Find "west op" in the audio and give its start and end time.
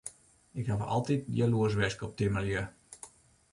1.79-2.13